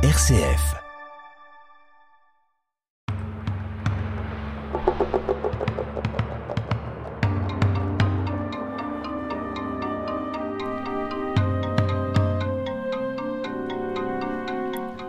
[0.00, 0.76] RCF.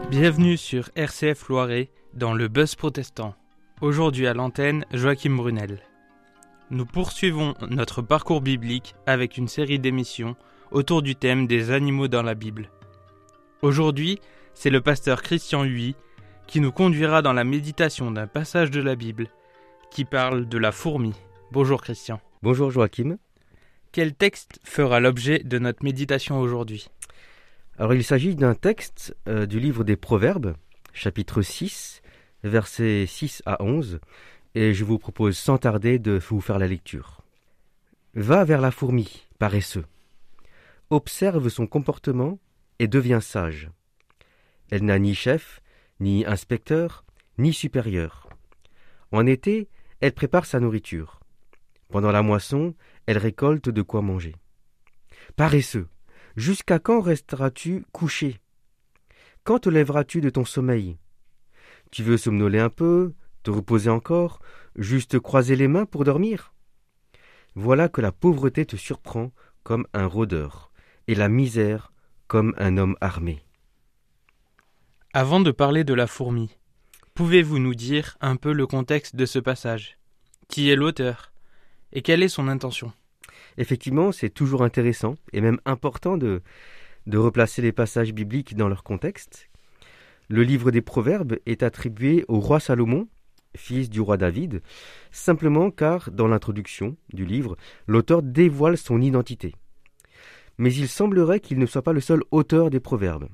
[0.09, 3.35] Bienvenue sur RCF Loiret dans le Buzz Protestant.
[3.81, 5.83] Aujourd'hui à l'antenne, Joachim Brunel.
[6.71, 10.35] Nous poursuivons notre parcours biblique avec une série d'émissions
[10.71, 12.71] autour du thème des animaux dans la Bible.
[13.61, 14.19] Aujourd'hui,
[14.59, 15.95] c'est le pasteur Christian Huy
[16.45, 19.27] qui nous conduira dans la méditation d'un passage de la Bible
[19.89, 21.13] qui parle de la fourmi.
[21.53, 22.19] Bonjour Christian.
[22.43, 23.19] Bonjour Joachim.
[23.93, 26.89] Quel texte fera l'objet de notre méditation aujourd'hui?
[27.77, 30.57] Alors il s'agit d'un texte euh, du livre des Proverbes,
[30.91, 32.01] chapitre 6,
[32.43, 34.01] versets 6 à 11,
[34.55, 37.21] et je vous propose sans tarder de vous faire la lecture.
[38.13, 39.85] Va vers la fourmi, paresseux.
[40.89, 42.39] Observe son comportement
[42.79, 43.69] et deviens sage.
[44.71, 45.61] Elle n'a ni chef,
[45.99, 47.03] ni inspecteur,
[47.37, 48.29] ni supérieur.
[49.11, 49.67] En été,
[50.01, 51.19] elle prépare sa nourriture.
[51.89, 52.75] Pendant la moisson,
[53.07, 54.35] elle récolte de quoi manger.
[55.35, 55.87] Paresseux,
[56.35, 58.39] jusqu'à quand resteras-tu couché?
[59.43, 60.97] Quand te lèveras-tu de ton sommeil?
[61.91, 64.39] Tu veux somnoler un peu, te reposer encore,
[64.75, 66.53] juste croiser les mains pour dormir?
[67.55, 69.31] Voilà que la pauvreté te surprend
[69.63, 70.71] comme un rôdeur,
[71.07, 71.91] et la misère
[72.27, 73.43] comme un homme armé.
[75.11, 76.55] Avant de parler de la fourmi,
[77.15, 79.97] pouvez-vous nous dire un peu le contexte de ce passage?
[80.49, 81.31] Qui est l'auteur?
[81.91, 82.93] Et quelle est son intention?
[83.57, 86.43] Effectivement, c'est toujours intéressant et même important de,
[87.07, 89.49] de replacer les passages bibliques dans leur contexte.
[90.27, 93.07] Le livre des Proverbes est attribué au roi Salomon,
[93.57, 94.61] fils du roi David,
[95.09, 99.55] simplement car, dans l'introduction du livre, l'auteur dévoile son identité.
[100.59, 103.29] Mais il semblerait qu'il ne soit pas le seul auteur des Proverbes.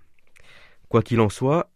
[0.96, 1.70] Quoi qu'il en soit,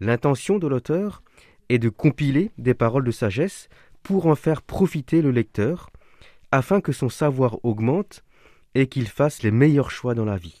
[0.00, 1.22] l'intention de l'auteur
[1.68, 3.68] est de compiler des paroles de sagesse
[4.02, 5.90] pour en faire profiter le lecteur,
[6.52, 8.24] afin que son savoir augmente
[8.74, 10.58] et qu'il fasse les meilleurs choix dans la vie.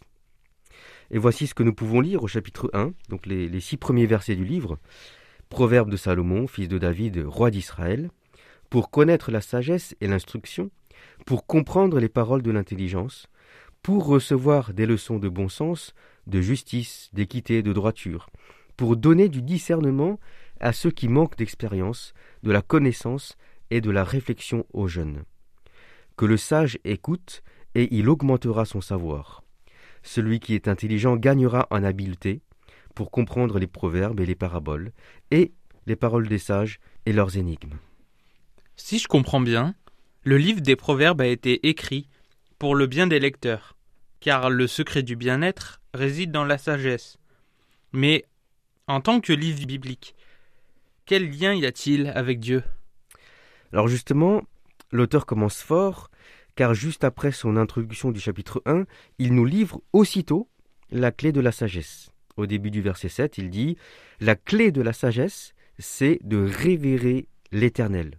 [1.10, 4.04] Et voici ce que nous pouvons lire au chapitre 1, donc les, les six premiers
[4.04, 4.78] versets du livre.
[5.48, 8.10] Proverbe de Salomon, fils de David, roi d'Israël,
[8.68, 10.70] pour connaître la sagesse et l'instruction,
[11.24, 13.26] pour comprendre les paroles de l'intelligence,
[13.82, 15.94] pour recevoir des leçons de bon sens,
[16.26, 18.30] de justice, d'équité, de droiture,
[18.76, 20.20] pour donner du discernement
[20.60, 23.36] à ceux qui manquent d'expérience, de la connaissance
[23.70, 25.24] et de la réflexion aux jeunes.
[26.16, 27.42] Que le sage écoute,
[27.74, 29.42] et il augmentera son savoir.
[30.02, 32.42] Celui qui est intelligent gagnera en habileté
[32.94, 34.92] pour comprendre les proverbes et les paraboles,
[35.30, 35.52] et
[35.86, 37.78] les paroles des sages et leurs énigmes.
[38.76, 39.74] Si je comprends bien,
[40.24, 42.08] le livre des Proverbes a été écrit
[42.70, 43.76] le bien des lecteurs,
[44.20, 47.18] car le secret du bien-être réside dans la sagesse.
[47.92, 48.24] Mais
[48.86, 50.14] en tant que livre biblique,
[51.04, 52.62] quel lien y a-t-il avec Dieu?
[53.72, 54.42] Alors justement,
[54.92, 56.10] l'auteur commence fort,
[56.54, 58.84] car juste après son introduction du chapitre 1,
[59.18, 60.48] il nous livre aussitôt
[60.90, 62.12] la clé de la sagesse.
[62.36, 63.76] Au début du verset 7, il dit
[64.20, 68.18] La clé de la sagesse, c'est de révérer l'Éternel.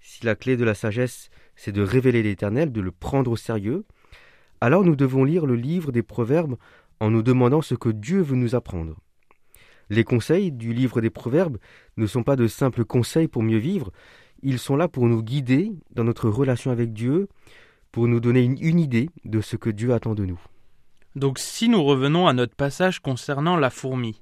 [0.00, 3.84] Si la clé de la sagesse, c'est de révéler l'Éternel, de le prendre au sérieux,
[4.60, 6.56] alors nous devons lire le livre des Proverbes
[7.00, 8.96] en nous demandant ce que Dieu veut nous apprendre.
[9.90, 11.58] Les conseils du livre des Proverbes
[11.96, 13.90] ne sont pas de simples conseils pour mieux vivre,
[14.42, 17.28] ils sont là pour nous guider dans notre relation avec Dieu,
[17.92, 20.40] pour nous donner une, une idée de ce que Dieu attend de nous.
[21.14, 24.20] Donc si nous revenons à notre passage concernant la fourmi,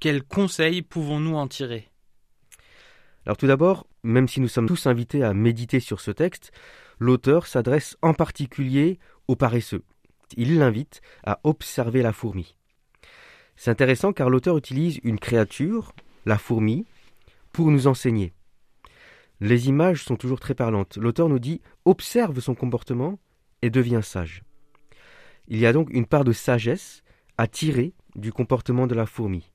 [0.00, 1.90] quels conseils pouvons-nous en tirer?
[3.26, 6.52] Alors tout d'abord, même si nous sommes tous invités à méditer sur ce texte,
[6.98, 8.98] l'auteur s'adresse en particulier
[9.28, 9.82] aux paresseux.
[10.36, 12.56] Il l'invite à observer la fourmi.
[13.56, 15.92] C'est intéressant car l'auteur utilise une créature,
[16.24, 16.86] la fourmi,
[17.52, 18.32] pour nous enseigner.
[19.40, 20.96] Les images sont toujours très parlantes.
[20.96, 23.18] L'auteur nous dit observe son comportement
[23.60, 24.42] et deviens sage.
[25.48, 27.02] Il y a donc une part de sagesse
[27.38, 29.50] à tirer du comportement de la fourmi.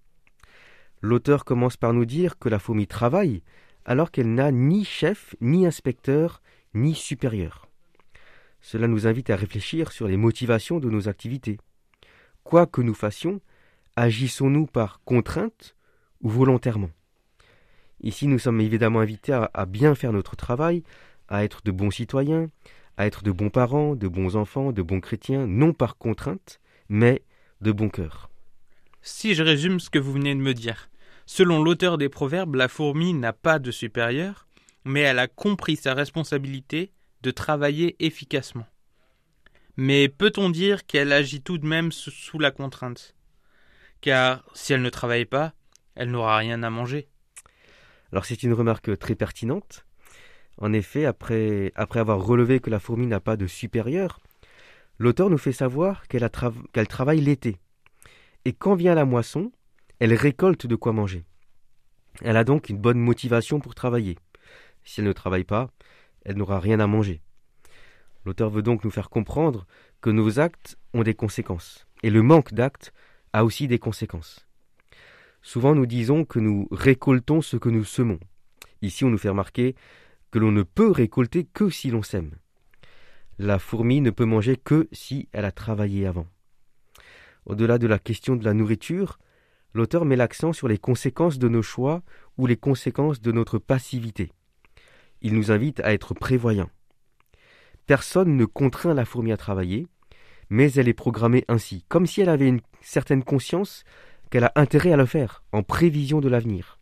[1.02, 3.44] L'auteur commence par nous dire que la fourmi travaille
[3.88, 6.42] alors qu'elle n'a ni chef, ni inspecteur,
[6.76, 7.68] ni supérieur.
[8.62, 11.58] Cela nous invite à réfléchir sur les motivations de nos activités.
[12.44, 13.42] Quoi que nous fassions,
[13.96, 15.76] agissons-nous par contrainte
[16.22, 16.90] ou volontairement?
[18.02, 20.84] Ici, nous sommes évidemment invités à, bien faire notre travail,
[21.30, 22.50] à être de bons citoyens,
[22.98, 26.60] à être de bons parents, de bons enfants, de bons chrétiens, non par contrainte,
[26.90, 27.24] mais
[27.62, 28.30] de bon cœur.
[29.02, 30.90] Si je résume ce que vous venez de me dire,
[31.28, 34.48] selon l'auteur des Proverbes, la fourmi n'a pas de supérieur,
[34.84, 36.92] mais elle a compris sa responsabilité
[37.22, 38.66] de travailler efficacement.
[39.76, 43.16] Mais peut-on dire qu'elle agit tout de même sous la contrainte?
[44.02, 45.54] Car si elle ne travaille pas,
[45.94, 47.08] elle n'aura rien à manger.
[48.12, 49.86] Alors c'est une remarque très pertinente.
[50.60, 54.20] En effet, après, avoir relevé que la fourmi n'a pas de supérieur,
[54.98, 57.58] l'auteur nous fait savoir qu'elle travaille l'été.
[58.46, 59.52] Et quand vient la moisson,
[60.00, 61.26] elle récolte de quoi manger.
[62.22, 64.18] Elle a donc une bonne motivation pour travailler.
[64.84, 65.70] Si elle ne travaille pas,
[66.24, 67.22] elle n'aura rien à manger.
[68.26, 69.66] L'auteur veut donc nous faire comprendre
[70.02, 72.94] que nos actes ont des conséquences, et le manque d'actes
[73.34, 74.48] a aussi des conséquences.
[75.42, 78.20] Souvent nous disons que nous récoltons ce que nous semons.
[78.82, 79.76] Ici on nous fait remarquer
[80.32, 82.32] que l'on ne peut récolter que si l'on sème.
[83.40, 86.28] La fourmi ne peut manger que si elle a travaillé avant.
[87.46, 89.20] Au-delà de la question de la nourriture,
[89.78, 92.02] l'auteur met l'accent sur les conséquences de nos choix
[92.38, 94.32] ou les conséquences de notre passivité.
[95.22, 96.70] Il nous invite à être prévoyants.
[97.86, 99.88] Personne ne contraint la fourmi à travailler,
[100.50, 103.84] mais elle est programmée ainsi, comme si elle avait une certaine conscience
[104.30, 106.80] qu'elle a intérêt à le faire, en prévision de l'avenir.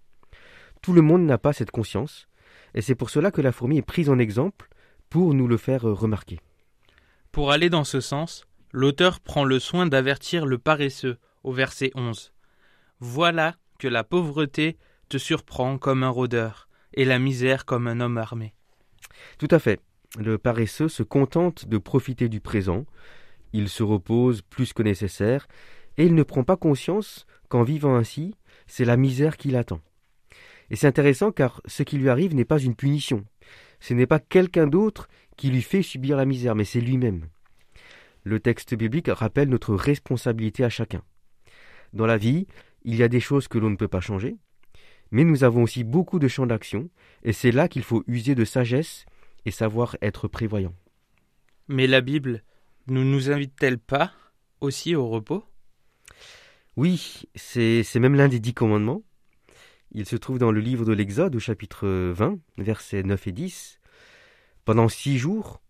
[0.82, 2.28] Tout le monde n'a pas cette conscience,
[2.74, 4.70] et c'est pour cela que la fourmi est prise en exemple
[5.10, 6.40] pour nous le faire remarquer.
[7.32, 12.35] Pour aller dans ce sens, l'auteur prend le soin d'avertir le paresseux au verset 11.
[13.00, 14.78] Voilà que la pauvreté
[15.10, 18.54] te surprend comme un rôdeur, et la misère comme un homme armé.
[19.38, 19.82] Tout à fait
[20.18, 22.86] le paresseux se contente de profiter du présent,
[23.54, 25.48] il se repose plus que nécessaire,
[25.98, 28.36] et il ne prend pas conscience qu'en vivant ainsi,
[28.68, 29.82] c'est la misère qui l'attend.
[30.70, 33.26] Et c'est intéressant car ce qui lui arrive n'est pas une punition,
[33.80, 35.08] ce n'est pas quelqu'un d'autre
[35.38, 37.28] qui lui fait subir la misère, mais c'est lui-même.
[38.24, 41.04] Le texte biblique rappelle notre responsabilité à chacun.
[41.94, 42.48] Dans la vie,
[42.86, 44.38] il y a des choses que l'on ne peut pas changer,
[45.12, 46.90] mais nous avons aussi beaucoup de champs d'action,
[47.24, 49.06] et c'est là qu'il faut user de sagesse
[49.46, 50.74] et savoir être prévoyant.
[51.68, 52.44] Mais la Bible
[52.88, 54.14] ne nous invite-t-elle pas
[54.62, 55.44] aussi au repos?
[56.78, 59.04] Oui, c'est même l'un des dix commandements.
[59.92, 63.80] Il se trouve dans le livre de l'Exode au chapitre 20, versets 9 et 10.
[64.66, 65.62] Pendant six jours,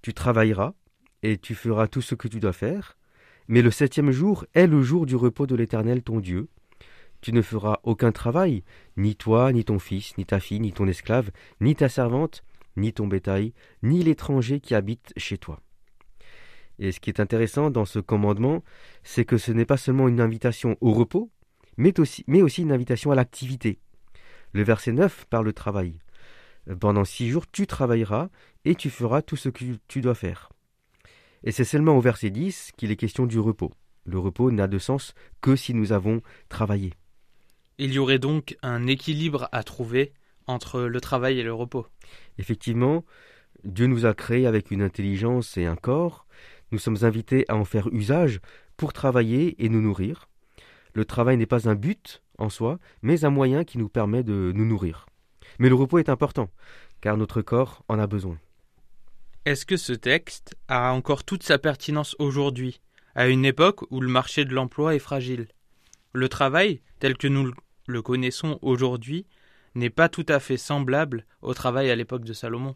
[0.00, 0.74] tu travailleras
[1.22, 2.96] et tu feras tout ce que tu dois faire,
[3.48, 6.48] mais le septième jour est le jour du repos de l'Éternel ton Dieu.
[7.20, 8.62] Tu ne feras aucun travail,
[8.96, 11.30] ni toi, ni ton fils, ni ta fille, ni ton esclave,
[11.60, 12.44] ni ta servante,
[12.76, 15.60] ni ton bétail, ni l'étranger qui habite chez toi.
[16.78, 18.62] Et ce qui est intéressant dans ce commandement,
[19.02, 21.30] c'est que ce n'est pas seulement une invitation au repos,
[21.76, 23.78] mais aussi, une invitation à l'activité.
[24.52, 25.98] Le verset 9 parle de travail.
[26.80, 28.28] Pendant six jours, tu travailleras
[28.64, 30.50] et tu feras tout ce que tu dois faire.
[31.44, 33.72] Et c'est seulement au verset 10 qu'il est question du repos.
[34.04, 36.94] Le repos n'a de sens que si nous avons travaillé.
[37.78, 40.12] Il y aurait donc un équilibre à trouver
[40.46, 41.86] entre le travail et le repos.
[42.38, 43.04] Effectivement,
[43.64, 46.26] Dieu nous a créés avec une intelligence et un corps.
[46.72, 48.40] Nous sommes invités à en faire usage
[48.76, 50.28] pour travailler et nous nourrir.
[50.94, 54.52] Le travail n'est pas un but en soi, mais un moyen qui nous permet de
[54.54, 55.06] nous nourrir.
[55.58, 56.50] Mais le repos est important,
[57.00, 58.38] car notre corps en a besoin.
[59.44, 62.80] Est-ce que ce texte a encore toute sa pertinence aujourd'hui,
[63.14, 65.48] à une époque où le marché de l'emploi est fragile?
[66.12, 67.52] Le travail, tel que nous
[67.86, 69.26] le connaissons aujourd'hui,
[69.74, 72.74] n'est pas tout à fait semblable au travail à l'époque de Salomon.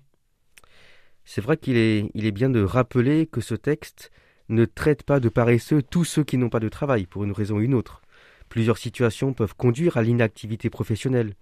[1.24, 4.10] C'est vrai qu'il est, bien de rappeler que ce texte
[4.48, 7.56] ne traite pas de paresseux tous ceux qui n'ont pas de travail, pour une raison
[7.56, 8.02] ou une autre.
[8.48, 11.34] Plusieurs situations peuvent conduire à l'inactivité professionnelle,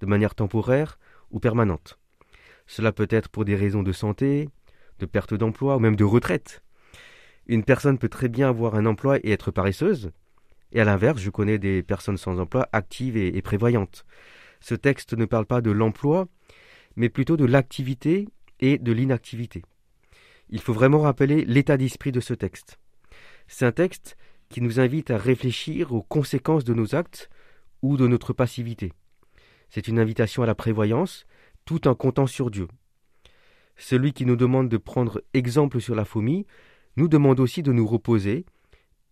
[0.00, 0.98] de manière temporaire
[1.30, 1.98] ou permanente.
[2.66, 4.48] Cela peut être pour des raisons de santé,
[4.98, 6.62] de perte d'emploi ou même de retraite.
[7.46, 10.10] Une personne peut très bien avoir un emploi et être paresseuse,
[10.72, 14.04] et à l'inverse, je connais des personnes sans emploi actives et prévoyantes
[14.60, 16.28] ce texte ne parle pas de l'emploi,
[16.96, 18.28] mais plutôt de l'activité
[18.60, 19.62] et de l'inactivité.
[20.50, 22.78] Il faut vraiment rappeler l'état d'esprit de ce texte.
[23.46, 24.16] C'est un texte
[24.48, 27.28] qui nous invite à réfléchir aux conséquences de nos actes
[27.82, 28.92] ou de notre passivité.
[29.68, 31.26] C'est une invitation à la prévoyance,
[31.66, 32.66] tout en comptant sur Dieu.
[33.78, 36.46] Celui qui nous demande de prendre exemple sur la fourmi
[36.96, 38.44] nous demande aussi de nous reposer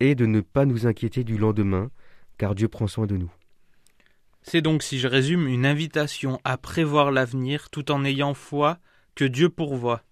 [0.01, 1.91] et de ne pas nous inquiéter du lendemain,
[2.37, 3.33] car Dieu prend soin de nous.
[4.43, 8.79] C'est donc, si je résume, une invitation à prévoir l'avenir tout en ayant foi
[9.15, 10.03] que Dieu pourvoit.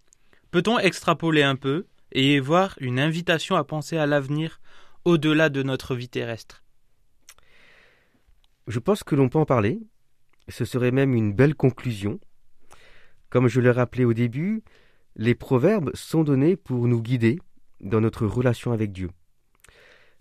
[0.50, 4.60] Peut-on extrapoler un peu et voir une invitation à penser à l'avenir
[5.04, 6.62] au-delà de notre vie terrestre?
[8.68, 9.80] Je pense que l'on peut en parler.
[10.48, 12.20] Ce serait même une belle conclusion.
[13.34, 14.62] Comme je l'ai rappelé au début,
[15.16, 17.40] les proverbes sont donnés pour nous guider
[17.80, 19.10] dans notre relation avec Dieu.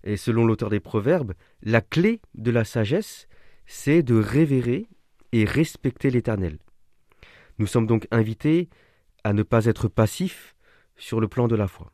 [0.04, 3.28] Et selon l'auteur des proverbes, la clé de la sagesse,
[3.68, 4.88] c'est de révérer
[5.32, 6.58] et respecter l'Éternel.
[7.60, 8.68] Nous sommes donc invités
[9.24, 10.56] à ne pas être passifs
[10.98, 11.94] sur le plan de la foi.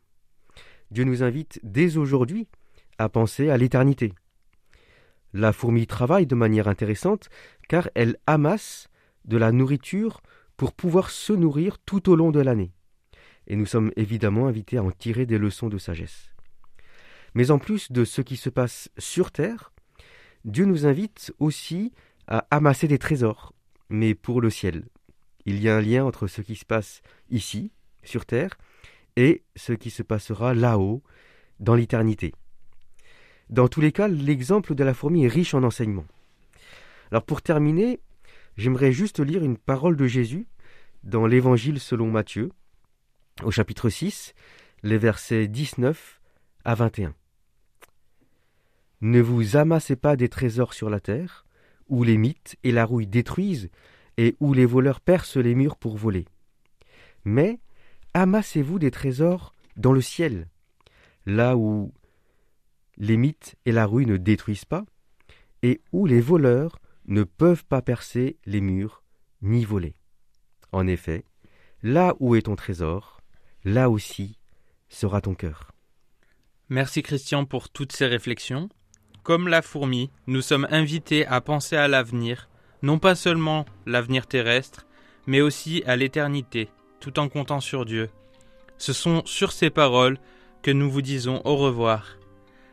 [0.90, 2.48] Dieu nous invite dès aujourd'hui
[2.96, 4.14] à penser à l'éternité.
[5.34, 7.28] La fourmi travaille de manière intéressante
[7.68, 8.88] car elle amasse
[9.26, 10.22] de la nourriture
[10.60, 12.74] pour pouvoir se nourrir tout au long de l'année.
[13.46, 16.34] Et nous sommes évidemment invités à en tirer des leçons de sagesse.
[17.32, 19.72] Mais en plus de ce qui se passe sur Terre,
[20.44, 21.92] Dieu nous invite aussi
[22.26, 23.54] à amasser des trésors,
[23.88, 24.84] mais pour le ciel.
[25.46, 27.00] Il y a un lien entre ce qui se passe
[27.30, 28.58] ici, sur Terre,
[29.16, 31.02] et ce qui se passera là-haut,
[31.58, 32.34] dans l'éternité.
[33.48, 36.06] Dans tous les cas, l'exemple de la fourmi est riche en enseignements.
[37.10, 38.00] Alors pour terminer,
[38.58, 40.46] j'aimerais juste lire une parole de Jésus
[41.02, 42.50] dans l'Évangile selon Matthieu,
[43.42, 44.34] au chapitre 6,
[44.82, 46.20] les versets 19
[46.64, 47.14] à 21.
[49.00, 51.46] Ne vous amassez pas des trésors sur la terre,
[51.88, 53.70] où les mythes et la rouille détruisent,
[54.18, 56.26] et où les voleurs percent les murs pour voler.
[57.24, 57.58] Mais
[58.12, 60.48] amassez-vous des trésors dans le ciel,
[61.24, 61.92] là où
[62.98, 64.84] les mythes et la rouille ne détruisent pas,
[65.62, 69.02] et où les voleurs ne peuvent pas percer les murs
[69.40, 69.94] ni voler.
[70.72, 71.24] En effet,
[71.82, 73.20] là où est ton trésor,
[73.64, 74.38] là aussi
[74.88, 75.72] sera ton cœur.
[76.68, 78.68] Merci Christian pour toutes ces réflexions.
[79.22, 82.48] Comme la fourmi, nous sommes invités à penser à l'avenir,
[82.82, 84.86] non pas seulement l'avenir terrestre,
[85.26, 88.08] mais aussi à l'éternité, tout en comptant sur Dieu.
[88.78, 90.18] Ce sont sur ces paroles
[90.62, 92.16] que nous vous disons au revoir.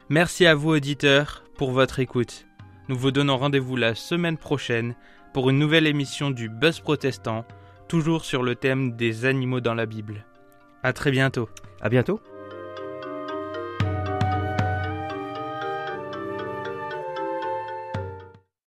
[0.10, 2.46] Merci à vous auditeurs pour votre écoute.
[2.88, 4.96] Nous vous donnons rendez-vous la semaine prochaine
[5.34, 7.46] pour une nouvelle émission du Buzz Protestant,
[7.88, 10.26] toujours sur le thème des animaux dans la Bible.
[10.84, 11.50] À très bientôt.
[11.82, 12.20] À bientôt.